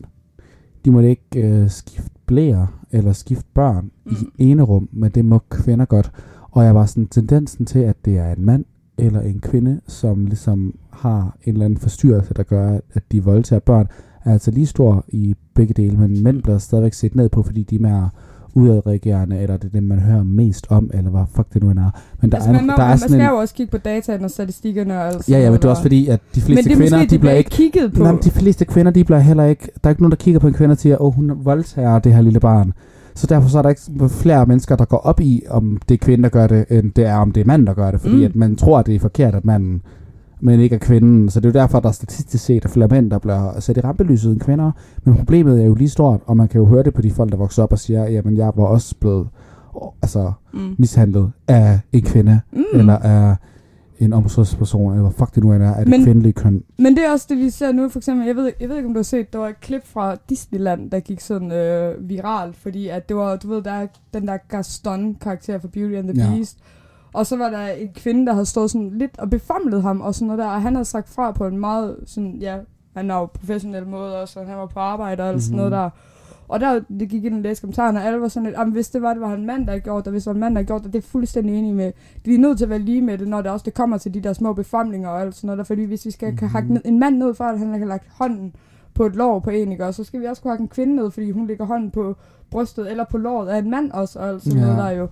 [0.86, 4.12] de måtte ikke øh, skifte blære eller skifte børn mm.
[4.38, 6.12] I ene rum, men det må kvinder godt.
[6.52, 8.66] Og jeg var sådan tendensen til, at det er en mand
[8.98, 13.60] eller en kvinde, som ligesom har en eller anden forstyrrelse, der gør, at de voldtager
[13.60, 13.88] børn,
[14.26, 17.64] er altså lige stor i begge dele, men mænd bliver stadigvæk set ned på, fordi
[17.64, 18.10] de er mere
[18.54, 21.80] udadreagerende, eller det er dem, man hører mest om, eller hvad fuck det nu end
[21.80, 21.92] er.
[22.22, 23.72] Men der altså, er, man, må, der er man sådan skal en, jo også kigge
[23.72, 26.46] på dataen og statistikkerne og Ja, ja, men det er også fordi, at de Men
[26.46, 27.50] fleste det er kvinder, måske, de det bliver ikke...
[27.50, 28.04] kigget på.
[28.04, 29.72] Nej, men de fleste kvinder, de bliver heller ikke...
[29.84, 32.00] Der er ikke nogen, der kigger på en kvinde og siger, åh, oh, hun voldtager
[32.00, 32.74] det her lille barn.
[33.16, 36.06] Så derfor så er der ikke flere mennesker, der går op i, om det er
[36.06, 38.02] kvinden, der gør det, end det er, om det er manden, der gør det.
[38.02, 38.24] Fordi mm.
[38.24, 39.82] at man tror, at det er forkert, at manden,
[40.42, 41.30] men ikke er kvinden.
[41.30, 43.78] Så det er jo derfor, der er statistisk set er flere mænd, der bliver sat
[43.78, 44.72] i rampelyset end kvinder.
[45.04, 47.32] Men problemet er jo lige stort, og man kan jo høre det på de folk,
[47.32, 49.28] der vokser op og siger, jamen jeg var også blevet
[50.02, 50.76] altså, Mm.
[50.78, 52.64] mishandlet af en kvinde, Mm.
[52.74, 53.36] eller af
[54.00, 56.64] en omsorgsperson, eller hvad fuck det nu end er, af det kvindelige køn.
[56.80, 58.88] Men det er også det, vi ser nu, for eksempel, jeg ved, jeg ved ikke,
[58.88, 62.56] om du har set, der var et klip fra Disneyland, der gik sådan øh, viralt,
[62.56, 66.24] fordi at det var, du ved, der er den der Gaston-karakter fra Beauty and the
[66.26, 66.36] Ja.
[66.36, 66.58] Beast,
[67.14, 70.16] og så var der en kvinde, der havde stået sådan lidt og befamlet ham, og
[70.16, 72.58] sådan noget der, og han havde sagt fra på en meget sådan, ja,
[72.96, 75.72] han er jo professionel måde også, og han var på arbejde og alt sådan noget
[75.72, 75.78] Mhm.
[75.80, 75.90] der.
[76.48, 78.90] Og der det gik ind og læste kommentarerne, og alle var sådan lidt, "Jamen, hvis
[78.90, 80.56] det var, det var en mand, der havde gjort det, hvis det var en mand,
[80.56, 81.92] der havde gjort det, det er fuldstændig enig med.
[82.26, 84.14] Vi er nødt til at være lige med det, når det også det kommer til
[84.14, 86.46] de der små befamlinger og alt sådan noget der, fordi hvis vi skal mm-hmm.
[86.46, 86.52] Mhm.
[86.52, 88.56] hakke ned, en mand ned for, at han har lagt hånden
[88.94, 89.86] på et lår på en, ikke?
[89.86, 92.16] Og så skal vi også kunne hakke en kvinde ned, fordi hun lægger hånden på
[92.52, 94.66] brystet eller på låret af en mand også, og alt sådan Ja.
[94.66, 95.08] noget der er jo.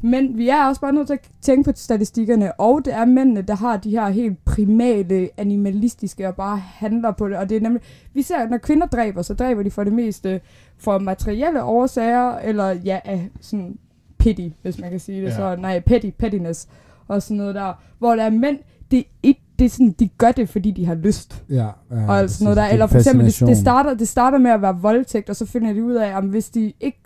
[0.00, 3.42] Men vi er også bare nødt til at tænke på statistikkerne, og det er mændene,
[3.42, 7.36] der har de her helt primale, animalistiske og bare handler på det.
[7.36, 7.82] Og det er nemlig,
[8.14, 10.40] vi ser, at når kvinder dræber, så dræber de for det meste
[10.78, 13.00] for materielle årsager, eller ja,
[13.40, 13.78] sådan
[14.18, 15.28] pity, hvis man kan sige det.
[15.28, 15.36] Ja.
[15.36, 16.68] Så nej, petty, pettiness
[17.08, 17.72] og sådan noget der.
[17.98, 18.58] Hvor der er mænd,
[18.90, 21.44] det er, det er sådan, de gør det, fordi de har lyst.
[21.50, 22.66] Ja, ja, og sådan noget der.
[22.66, 25.72] Eller for eksempel, det, det, starter, det starter med at være voldtægt, og så finder
[25.72, 27.00] de ud af, at hvis de ikke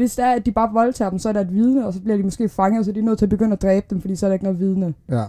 [0.00, 2.00] hvis det er, at de bare voldtager dem, så er der et vidne, og så
[2.00, 4.16] bliver de måske fanget, så de er nødt til at begynde at dræbe dem, fordi
[4.16, 4.94] så er der ikke noget vidne.
[5.08, 5.24] Ja,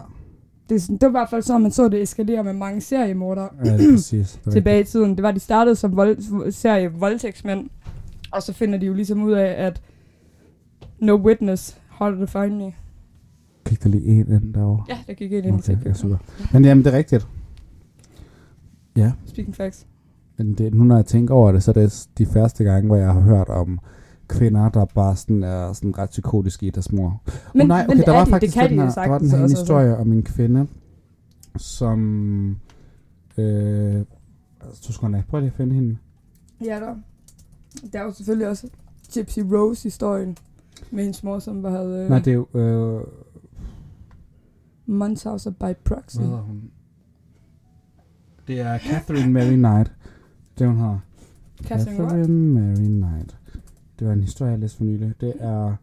[0.69, 2.81] Det, er sådan, det var i hvert fald sådan, man så det eskalere med mange
[2.81, 4.31] seriemordere ja det er præcis.
[4.31, 5.15] Det er tilbage i tiden.
[5.15, 7.69] Det var, de startede som vold, serie voldtægtsmænd,
[8.31, 9.81] og så finder de jo ligesom ud af, at
[10.99, 12.73] no witness, how to find me.
[13.69, 14.83] Gik der lige en ind derovre?
[14.89, 16.17] Ja, der gik ind ind Okay, ja, super.
[16.53, 17.27] Men jamen, det er rigtigt.
[18.95, 19.87] Ja, Speaking facts.
[20.37, 22.95] men det, nu når jeg tænker over det, så er det de første gange, hvor
[22.95, 23.79] jeg har hørt om
[24.37, 27.21] kvinder, der bare sådan er sådan ret psykotiske i deres mor.
[27.53, 28.91] Men, oh, nej, okay, men der er var de, faktisk det den de her, jo
[28.95, 29.57] der var den her altså.
[29.57, 30.67] historie om en kvinde,
[31.57, 32.57] som...
[33.37, 33.95] Øh,
[34.61, 35.97] altså, du skal lige at finde hende.
[36.65, 36.95] Ja, der.
[37.93, 38.67] Der er jo selvfølgelig også
[39.13, 40.37] Gypsy Rose-historien
[40.91, 42.09] med hendes mor, som var havde Øh.
[42.09, 42.47] Nej, det er jo...
[42.53, 43.07] Øh,
[44.85, 46.17] Munchausen by proxy.
[46.17, 46.63] hvad hedder hun?
[48.47, 49.91] Det er Catherine Mary Knight.
[50.59, 50.99] Det hun har.
[51.63, 51.97] Catherine?
[51.97, 53.37] Catherine Mary Knight.
[54.01, 55.13] Det var en historie, jeg læste for nylig.
[55.21, 55.75] Det er...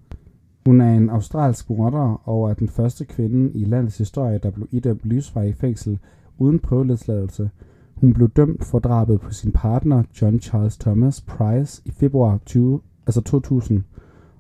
[0.67, 4.69] Hun er en australsk morder og er den første kvinde i landets historie, der blev
[4.71, 5.99] idømt livsvarig fængsel
[6.39, 7.51] uden prøveløsladelse.
[7.95, 12.81] Hun blev dømt for drabet på sin partner, John Charles Thomas Price, i februar 20,
[13.07, 13.83] altså 2000,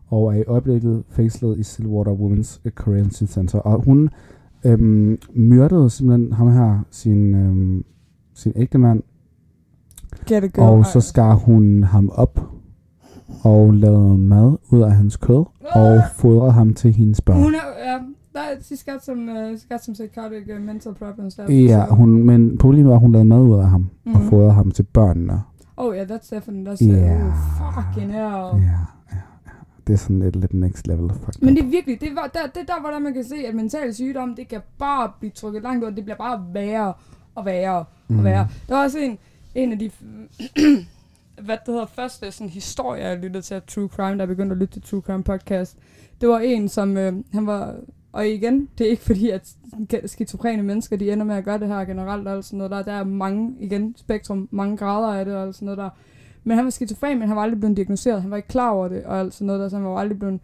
[0.06, 3.58] og er i øjeblikket fængslet i Stillwater Women's Correctional Center.
[3.58, 4.10] Og hun
[4.64, 7.84] øhm, myrdede simpelthen ham her, sin, øhm,
[8.34, 9.02] sin ægte mand,
[10.58, 12.57] og så skar hun ham op
[13.42, 17.42] og lavede mad ud af hans kød og fodrede ham til hendes børn.
[17.42, 17.98] Hun er, ja,
[18.34, 21.52] der, she's got some, uh, she's got some psychotic uh, mental problems der.
[21.52, 24.14] Ja, så- hun, men problemet var, at hun lavede mad ud af ham mm.
[24.14, 24.28] og Mhm.
[24.30, 25.42] fodrede ham til børnene.
[25.76, 27.26] Oh yeah, that's definitely, that's, yeah.
[27.26, 27.32] oh,
[27.74, 28.22] fucking hell.
[28.22, 28.52] Ja,
[29.12, 29.50] ja, ja.
[29.86, 31.10] Det er sådan lidt, lidt next level.
[31.24, 33.24] Fuck Men det er virkelig, det, var, der, det er der, hvor der man kan
[33.24, 36.44] se, at mental sygdom, det kan bare blive trykket langt ud, og det bliver bare
[36.54, 36.92] værre
[37.34, 38.18] og værre Mm.
[38.18, 38.48] og værre.
[38.68, 39.18] Der var også en,
[39.54, 39.90] en af de,
[41.44, 44.58] hvad det hedder, første sådan, historier, jeg lyttede til af True Crime, jeg begyndte at
[44.58, 45.76] lytte til True Crime podcast.
[46.20, 47.74] Det var en, som, øh, han var,
[48.12, 49.54] og igen, det er ikke fordi, at
[50.06, 52.82] skizofrene mennesker, de ender med at gøre det her generelt, og sådan noget der.
[52.82, 55.90] Der er mange, igen, spektrum, mange grader af det, og sådan noget der.
[56.44, 58.22] Men han var skizofren, men han var aldrig blevet diagnosticeret.
[58.22, 60.18] Han var ikke klar over det, og alt sådan noget der, så han var aldrig
[60.18, 60.40] blevet...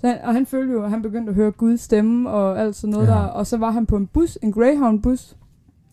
[0.00, 2.76] Så han, og han følte jo, at han begyndte at høre Guds stemme, og alt
[2.76, 3.12] sådan noget Ja.
[3.12, 3.18] der.
[3.20, 5.36] Og så var han på en bus, en Greyhound-bus,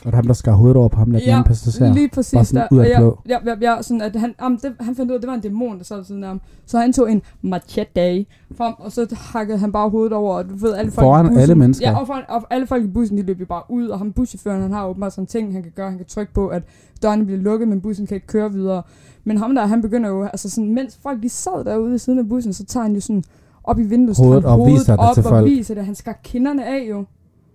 [0.06, 1.94] Og der er ham, der skar hovedet over på ham, der den anden passager.
[1.94, 2.34] lige præcis.
[2.34, 3.20] Bare sådan der, ud af og det blå.
[3.30, 5.34] ja, ja, ja, sådan at han, um, det, han fandt ud af, at det var
[5.34, 6.42] en dæmon, der sad ved siden af ham.
[6.66, 8.26] Så han tog en machete
[8.58, 11.30] frem, og så hakkede han bare hovedet over, og du ved, alle folk Foran i
[11.30, 11.90] bussen, alle mennesker?
[11.90, 14.12] Ja, og, foran, og alle folk i bussen, de løb jo bare ud, og ham
[14.12, 16.64] buschaufføren, han har åbenbart sådan ting, han kan gøre, han kan trykke på, at
[17.04, 18.84] dørene bliver lukket, men bussen kan ikke køre videre.
[19.24, 22.20] Men ham der, han begynder jo, altså sådan, mens folk de sad derude i siden
[22.20, 23.24] af bussen, så tager han jo sådan
[23.64, 25.46] op i vinduet, Hovedet han op, viser det til og folk.
[25.46, 25.86] viser det.
[25.86, 27.06] Han skar kinderne af jo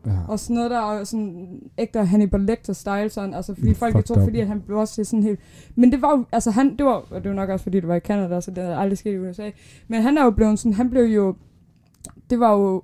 [0.06, 0.12] Ja.
[0.28, 3.92] og sådan noget der, og sådan ægte Hannibal Lecter style, sådan, altså fordi Mm, folk
[3.94, 4.22] fucked tror, up.
[4.22, 5.40] fordi at han blev også til sådan helt,
[5.76, 7.88] men det var jo, altså han, det var, og det var nok også fordi det
[7.88, 9.50] var i Canada, så det havde aldrig sket i USA,
[9.88, 11.34] men han er jo blevet sådan, han blev jo,
[12.30, 12.82] det var jo,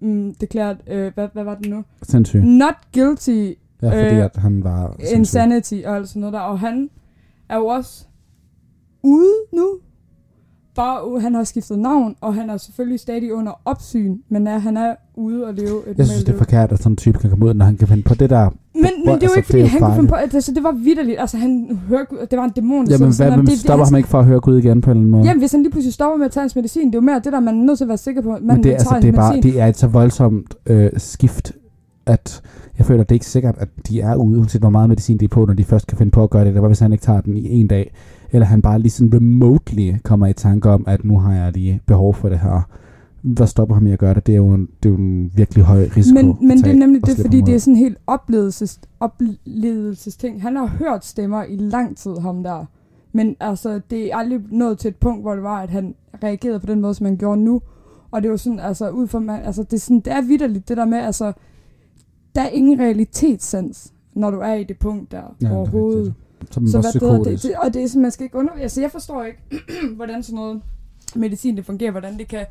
[0.00, 1.84] mm, deklæret, øh, hvad, hvad var det nu?
[2.02, 2.44] Sindssygt.
[2.44, 3.50] Not guilty
[3.82, 5.16] Ja, fordi Øh, at han var sindssyg.
[5.18, 6.90] insanity og alt sådan noget der, og han
[7.48, 8.04] er jo også
[9.02, 9.68] ude nu,
[10.76, 14.76] bare, han har skiftet navn, og han er selvfølgelig stadig under opsyn, men er, han
[14.76, 17.30] er ude og leve et Jeg synes, det er forkert, at sådan en type kan
[17.30, 18.50] komme ud, når han kan finde på det der.
[18.74, 20.52] Men, men det er jo altså, ikke, fordi det han kunne finde på, at altså,
[20.52, 21.20] det var vidderligt.
[21.20, 24.18] Altså, han hørte, det var en dæmon, Jamen, hvad, sådan, hvem stopper ham ikke for
[24.18, 25.24] at høre Gud igen på en eller anden måde?
[25.24, 27.20] Jamen, hvis han lige pludselig stopper med at tage hans medicin, det er jo mere
[27.24, 28.74] det der, man er nødt til at være sikker på, at man Men det, er,
[28.74, 31.52] altså, det, er bare, det er et så voldsomt øh, skift,
[32.06, 32.42] at
[32.78, 35.18] jeg føler, at det er ikke sikkert, at de er ude, uanset hvor meget medicin
[35.18, 36.54] de er på, når de først kan finde på at gøre det.
[36.54, 37.94] Det var, hvis han ikke tager den i en dag.
[38.32, 41.80] Eller han bare lige sådan remotely kommer i tanke om, at nu har jeg lige
[41.86, 42.68] behov for det her.
[43.22, 44.26] Hvad stopper ham i at gøre det?
[44.26, 46.76] Det er jo en, det er jo en virkelig høj risiko men, men det er
[46.76, 50.42] nemlig det, fordi det er sådan en helt oplevelses, oplevelsesting.
[50.42, 52.64] Han har hørt stemmer i lang tid, ham der.
[53.12, 56.60] Men altså, det er aldrig nået til et punkt, hvor det var, at han reagerede
[56.60, 57.60] på den måde, som han gjorde nu.
[58.10, 60.68] Og det var sådan, altså, ud fra, man, altså, det er, sådan, det er vidderligt,
[60.68, 61.32] det der med, altså,
[62.34, 65.98] der er ingen realitetssans, når du er i det punkt der Ja, det er overhovedet.
[65.98, 66.21] rigtigt.
[66.50, 67.48] Så man Så var hvad det, det, psykotisk.
[67.62, 68.52] og det er sådan, man skal ikke under...
[68.52, 69.38] Altså, jeg forstår ikke,
[69.96, 70.62] hvordan sådan noget
[71.16, 72.46] medicin det fungerer, hvordan det kan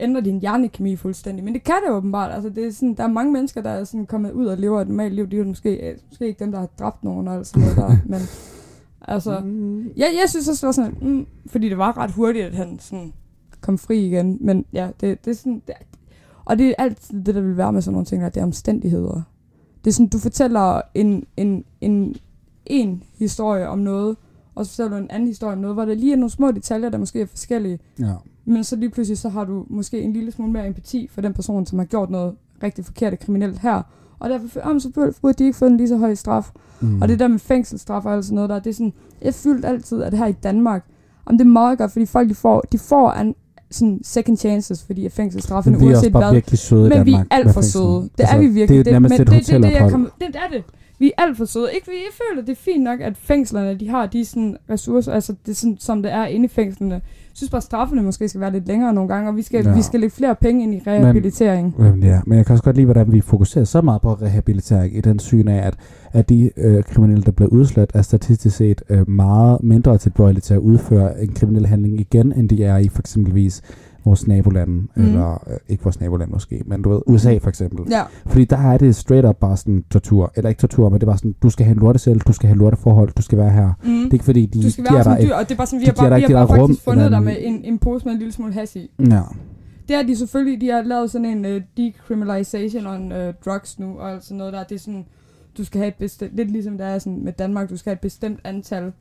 [0.00, 1.44] ændre din hjernekemi fuldstændig.
[1.44, 2.32] Men det kan det åbenbart.
[2.32, 4.80] Altså, det er sådan, der er mange mennesker, der er sådan kommet ud og lever
[4.80, 5.24] et normalt liv.
[5.26, 7.62] Det er jo måske, øh, måske ikke dem, der har dræbt nogen og alt sådan
[7.62, 7.96] noget der.
[8.06, 8.20] Men
[9.14, 9.82] altså, Mm.
[9.88, 12.78] ja, jeg synes også, det var sådan, mm, fordi det var ret hurtigt, at han
[12.78, 13.12] sådan
[13.60, 14.38] kom fri igen.
[14.40, 15.62] Men ja, det, det er sådan...
[15.66, 15.74] Det,
[16.44, 18.44] og det er altid det, der vil være med sådan nogle ting, at det er
[18.44, 19.22] omstændigheder.
[19.84, 22.16] Det er sådan, du fortæller en, en, en,
[22.70, 24.16] en historie om noget,
[24.54, 26.50] og så fortæller du en anden historie om noget, hvor der lige er nogle små
[26.50, 28.12] detaljer, der måske er forskellige, Ja.
[28.44, 31.34] men så lige pludselig så har du måske en lille smule mere empati for den
[31.34, 33.82] person, som har gjort noget rigtig forkert og kriminelt her.
[34.18, 34.90] Og derfor jeg, så
[35.22, 36.50] burde de ikke få en lige så høj straf.
[36.80, 37.02] Mm.
[37.02, 39.68] Og det der med fængselsstraf og alt sådan noget der, det er sådan, jeg følte
[39.68, 40.84] altid, at her i Danmark,
[41.26, 43.34] om det er meget godt, fordi folk de får, de får en,
[43.70, 45.12] sådan second chances, fordi at
[45.74, 46.32] er uanset hvad,
[46.88, 48.08] men vi er alt for søde.
[48.18, 48.84] Det er vi virkelig.
[48.84, 50.64] Det nærmest men et det, det, det, det, jeg kom, det er det.
[50.98, 51.68] Vi er alt for søde.
[51.74, 55.34] Ikke, jeg føler, det er fint nok, at fængslerne de har de sådan ressourcer, altså
[55.46, 56.94] det er sådan, som det er inde i fængslerne.
[56.94, 57.02] Jeg
[57.40, 59.74] synes bare, at straffene måske skal være lidt længere nogle gange, og vi skal, Ja.
[59.74, 61.74] vi skal lægge flere penge ind i rehabilitering.
[61.78, 64.96] Øhm, ja, men jeg kan også godt lide, hvordan vi fokuserer så meget på rehabilitering
[64.96, 65.74] i den syn af, at,
[66.12, 70.54] at de øh, kriminelle, der bliver udslet, er statistisk set øh, meget mindre tilbøjelige til
[70.54, 73.62] at udføre en kriminel handling igen, end de er i for eksempelvis
[74.08, 74.88] vores nabolande, mm.
[74.96, 77.86] Eller øh, ikke vores naboland måske, men du ved, USA for eksempel.
[77.90, 81.06] Ja, Fordi der er det straight up bare sådan tortur, eller ikke tortur, men det
[81.06, 83.72] bare sådan, du skal have en lortesæl, du skal have lorteforhold, du skal være her.
[83.84, 83.90] mm.
[83.90, 85.66] Det er ikke fordi, de du skal giver være som dyr, og det er bare
[85.66, 87.64] sådan, vi de har bare, vi har bare der rum, faktisk fundet dig med en,
[87.64, 88.90] en pose med en lille smule hash i.
[89.10, 89.22] ja.
[89.88, 93.98] Det er de selvfølgelig, de har lavet sådan en uh, decriminalization on uh, drugs nu,
[93.98, 94.64] og sådan noget der.
[94.64, 95.06] Det er sådan,
[95.58, 97.94] du skal have et bestemt, lidt ligesom det er sådan med Danmark, du skal have
[97.94, 98.92] et bestemt antal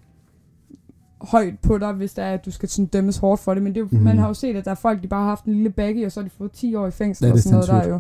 [1.22, 3.64] højt på dig, hvis det er, at du skal sådan dømmes hårdt for det.
[3.64, 3.98] Men det jo, Mhm.
[3.98, 4.04] mm.
[4.04, 6.06] man har jo set, at der er folk, de bare har haft en lille bagge,
[6.06, 8.00] og så har de fået 10 år i fængsel Ja, og sådan noget der jo.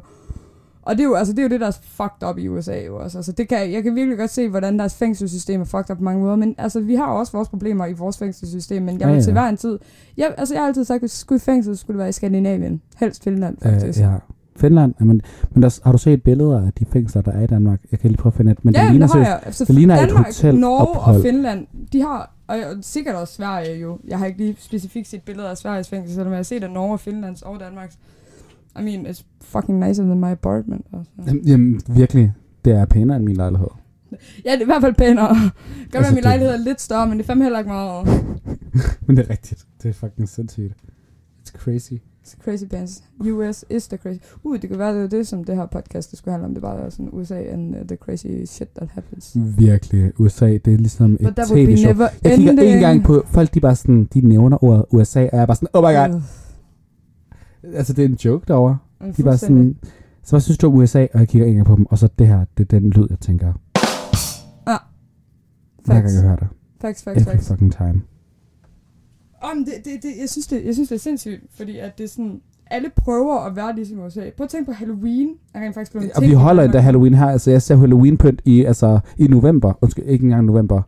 [0.82, 2.82] Og det er, jo, altså, det er jo det, der er fucked up i USA
[2.86, 3.18] jo også.
[3.18, 6.04] Altså, det kan, jeg kan virkelig godt se, hvordan deres fængselssystem er fucked up på
[6.04, 6.36] mange måder.
[6.36, 8.82] Men altså, vi har også vores problemer i vores fængselssystem.
[8.84, 9.22] Men jeg Ja, vil ja.
[9.22, 9.80] til hver en tid...
[10.18, 12.10] Jeg, altså, jeg har altid sagt, at hvis jeg skulle i fængsel, skulle det være
[12.10, 12.82] i Skandinavien.
[12.98, 14.00] Helst Finland, faktisk.
[14.00, 14.14] Øh, ja.
[14.58, 17.80] Finland, jamen, men der, har du set billeder af de fængsler, der er i Danmark?
[17.92, 19.40] Jeg kan lige prøve at finde et, men ja, det ligner det jeg.
[19.46, 20.60] Altså, det ligner et Danmark, hotelophold.
[20.62, 24.00] Norge og Finland, de har, og sikkert også Sverige jo.
[24.08, 26.72] Jeg har ikke lige specifikt set billeder af Sveriges fængsel, selvom jeg har set af
[26.72, 27.98] Norge og Finlands og Danmarks.
[28.80, 30.86] I mean, it's fucking nicer than my apartment.
[30.94, 31.12] Altså.
[31.28, 32.34] Jamen, Jamen, virkelig,
[32.66, 33.68] det er pænere end min lejlighed.
[34.46, 35.28] Ja, det er i hvert fald pænere.
[35.28, 38.08] Godt altså, at min lejlighed er lidt større, men det er fandme heller ikke meget.
[39.08, 39.66] Men det er rigtigt.
[39.84, 40.74] Det er fucking sindssygt.
[41.40, 41.94] It's crazy.
[42.44, 43.04] Crazy pants.
[43.20, 44.18] US is the crazy.
[44.44, 46.54] Uh, det kan være, det er det, som det her podcast det skulle handle om.
[46.54, 49.38] Det bare er sådan USA and uh, the crazy shit that happens.
[49.58, 50.12] Virkelig.
[50.20, 51.94] USA, det er ligesom et But be tv-show.
[52.24, 52.74] Jeg kigger ending.
[52.74, 55.56] en gang på, folk de bare sådan, de nævner ordet USA, og jeg er bare
[55.56, 56.16] sådan, oh my god.
[56.16, 56.22] Øh,
[57.78, 58.78] Altså, det er en joke derovre.
[59.02, 59.78] men De bare sådan,
[60.24, 61.08] så hvad synes du om USA?
[61.14, 63.08] Og jeg kigger en gang på dem, og så det her, det er den lyd,
[63.10, 63.54] jeg tænker.
[65.86, 66.48] Hver gang Facts, jeg hører det.
[66.82, 67.48] facts, facts, Every facts.
[67.48, 68.02] fucking time.
[69.42, 72.04] Om det, det, det, jeg, synes det, jeg synes, det er sindssygt, fordi at det
[72.04, 74.22] er sådan, alle prøver at være ligesom USA.
[74.38, 75.30] Prøv at tænke på Halloween.
[75.54, 76.80] Jeg rent faktisk blevet Og vi holder endda.
[76.80, 77.28] Halloween her.
[77.28, 79.74] Altså, jeg ser Halloween-pynt i, altså, i november.
[79.82, 80.82] Undskyld, ikke engang november.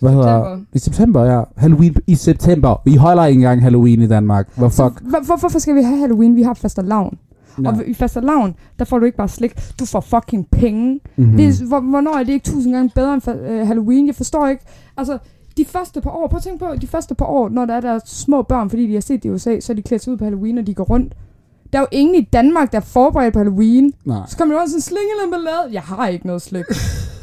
[0.00, 0.64] Hvad hedder September.
[0.72, 1.42] I september, ja.
[1.56, 2.82] Halloween i september.
[2.84, 4.48] Vi holder ikke engang Halloween i Danmark.
[4.56, 5.00] Hvor fuck?
[5.00, 6.36] hvor, hvor, hvorfor skal vi have Halloween?
[6.36, 7.18] Vi har fastelavn.
[7.64, 7.68] Ja.
[7.68, 11.00] Og i fastelavn, der får du ikke bare slik, du får fucking penge.
[11.16, 11.24] Mm.
[11.24, 11.36] Mhm.
[11.36, 14.06] Det er, hvor, hvornår er det ikke tusind gange bedre end fa- øh, Halloween?
[14.06, 14.64] Jeg forstår ikke.
[14.96, 15.18] Altså,
[15.60, 17.80] de første par år, prøv at tænke på, de første par år, når der er
[17.80, 20.12] der små børn, fordi de har set det i USA, så er de klædt sig
[20.12, 21.14] ud på Halloween, og de går rundt.
[21.72, 23.92] Der er jo ingen i Danmark, der er forberedt på Halloween.
[24.04, 24.18] Nej.
[24.28, 25.72] Så kommer der også sådan sling eller ballade.
[25.74, 26.64] Jeg har ikke noget slik.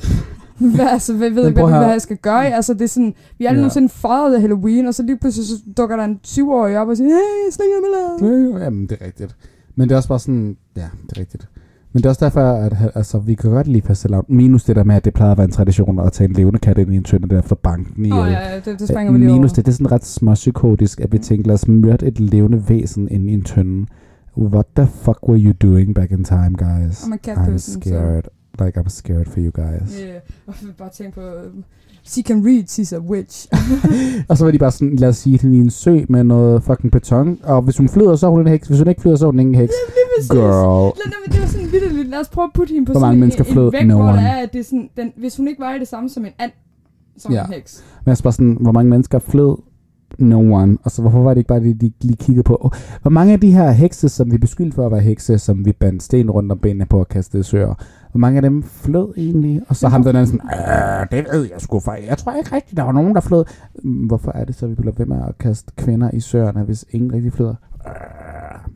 [0.75, 2.45] hvad, altså, hvad, ved ikke, hvad, hvad jeg skal gøre.
[2.47, 3.61] Altså, det er sådan, vi har aldrig Ja.
[3.61, 7.07] nogensinde fejret Halloween, og så lige pludselig så dukker der en 20-årig op og siger,
[7.09, 7.81] hey, sling eller
[8.19, 8.63] ballade.
[8.65, 9.35] Jamen, det er rigtigt.
[9.75, 11.47] Men det er også bare sådan, ja, det er rigtigt.
[11.93, 14.25] Men det er også derfor, at altså, vi kan godt lide fastelavn.
[14.29, 16.59] Minus det der med, at det plejede at være en tradition at tage en levende
[16.59, 18.15] kat ind i en tønde der for banken i el.
[18.15, 19.55] ja, det, det springer vi lige Minus over.
[19.55, 21.23] det, det er sådan ret småpsykotisk, at vi Mm.
[21.23, 23.85] tænker, lad os myrde et levende væsen ind i en tønde.
[24.37, 27.03] What the fuck were you doing back in time, guys?
[27.03, 28.23] I'm a cat I'm person, so- scared.
[28.59, 29.99] Like, I'm scared for you guys.
[30.01, 30.21] Yeah.
[30.47, 31.63] Og bare tænke på, uh,
[32.03, 33.47] she can read, she's a witch.
[34.29, 36.63] Og så var de bare sådan, lad os sige, hende i en sø med noget
[36.63, 37.39] fucking beton.
[37.43, 38.67] Og hvis hun flyder, så er hun en heks.
[38.67, 39.73] Hvis hun ikke flyder, så er hun ingen heks.
[40.29, 40.41] Girl.
[40.41, 42.09] Lad, lad, det var sådan vildt.
[42.09, 43.65] Lad os prøve at putte hende på Hvor sådan mange en, mennesker en, flød?
[43.65, 44.21] en vægt, No hvor der one.
[44.21, 46.51] er, at det er sådan, den, hvis hun ikke var det samme som en and,
[47.17, 47.45] som Ja.
[47.45, 47.83] en heks.
[48.05, 49.57] Men jeg spørger sådan, hvor mange mennesker flød?
[50.19, 50.77] No one.
[50.83, 52.57] Og så hvorfor var det ikke bare det, de lige kiggede på?
[52.61, 55.65] Oh, hvor mange af de her hekse, som vi beskyldte for at være hekse, som
[55.65, 57.73] vi bandt sten rundt om benene på og kastede søer,
[58.11, 59.61] hvor mange af dem flød egentlig?
[59.67, 60.49] Og så ham den anden sådan,
[61.11, 61.91] "Øh, det ved jeg sgu for.
[62.07, 63.45] Jeg tror ikke rigtigt, der var nogen, der flød.
[63.83, 66.85] "Mm, Hvorfor er det så, vi bliver ved med at kaste kvinder i søerne, hvis
[66.91, 67.55] ingen rigtig flyder?
[67.85, 67.91] Uh,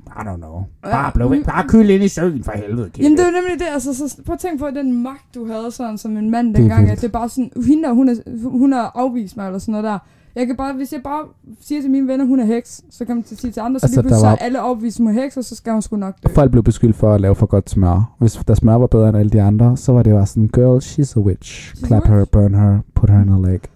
[0.07, 0.63] I don't know.
[0.83, 1.43] Bare, blev ved.
[1.43, 3.03] bare kyld ind i søen for helvede, kære.
[3.03, 5.71] Jamen det er nemlig det, altså så prøv at tænke på den magt, du havde
[5.71, 6.91] sådan som en mand er dengang, vildt.
[6.91, 8.15] at det er bare sådan, hende der, hun, er,
[8.49, 9.97] hun har afvist mig eller sådan noget der.
[10.35, 11.23] Jeg kan bare, hvis jeg bare
[11.61, 13.85] siger til mine venner, hun er heks, så kan man til- sige til andre, så
[13.85, 15.95] Altså, lige pludselig var- så alle overbevist, hun er heks, og så skal hun sgu
[15.95, 16.33] nok dø.
[16.33, 18.15] Folk blev beskyldt for at lave for godt smør.
[18.19, 20.77] Hvis der smør var bedre end alle de andre, så var det bare sådan, girl,
[20.77, 21.75] she's a witch.
[21.75, 22.31] She's a Clap her, witch.
[22.31, 23.67] burn her, put her in a lake.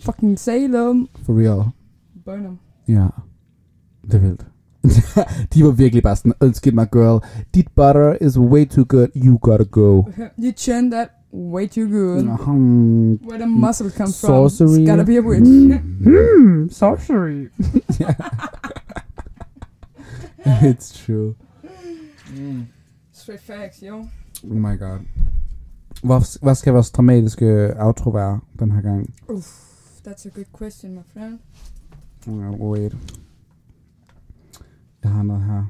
[0.00, 1.08] Fucking Salem.
[1.26, 1.62] For real.
[2.24, 2.58] Burnham.
[2.88, 3.06] Ja.
[4.04, 4.46] Det er vildt.
[5.54, 7.20] de var virkelig bare sådan, undskyld mig, girl.
[7.54, 9.06] Dit butter is way too good.
[9.16, 10.02] You gotta go.
[10.38, 12.24] You churned that way too good.
[12.24, 13.14] Hmm.
[13.28, 14.68] Where the muscle comes Sorcery.
[14.68, 14.78] from.
[14.80, 15.44] It's gotta be a witch.
[15.44, 17.48] Hmm, sorcery.
[20.62, 21.34] It's true.
[23.12, 23.94] Straight facts, yo.
[24.44, 25.00] Oh my god.
[26.02, 29.14] Hvor, hvad skal vores dramatiske outro være den her gang?
[29.28, 29.46] Uff,
[30.06, 31.38] that's a good question, my friend.
[32.26, 32.96] Uh, wait.
[35.02, 35.64] Jeg har noget her.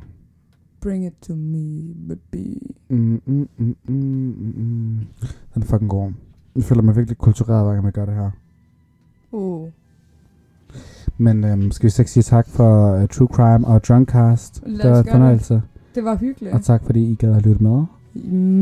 [0.86, 2.76] Bring it to me, baby.
[2.88, 5.06] Mm, mm, mm, mm, mm, mm.
[5.54, 6.12] Den er fucking god.
[6.56, 8.30] Jeg føler mig virkelig kultureret, hver gang jeg gør det her.
[9.32, 9.68] Oh.
[11.18, 14.62] Men øhm, skal vi så ikke sige tak for uh, True Crime og Drunkcast?
[14.66, 15.62] Lad Det var en fornøjelse.
[15.94, 16.54] Det var hyggeligt.
[16.54, 17.84] Og tak fordi I gad at lytte med.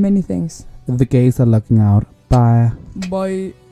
[0.00, 0.66] Many thanks.
[0.88, 2.04] The gays are looking out.
[2.30, 2.70] Bye.
[3.10, 3.63] Bye.